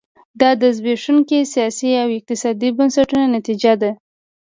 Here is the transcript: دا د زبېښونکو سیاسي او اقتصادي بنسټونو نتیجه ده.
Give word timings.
دا 0.39 0.49
د 0.61 0.63
زبېښونکو 0.77 1.37
سیاسي 1.53 1.89
او 2.01 2.07
اقتصادي 2.17 2.69
بنسټونو 2.77 3.25
نتیجه 3.35 3.73
ده. 3.81 3.91